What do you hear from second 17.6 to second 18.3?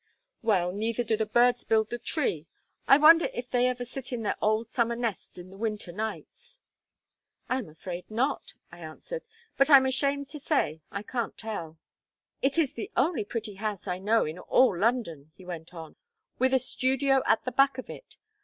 of it.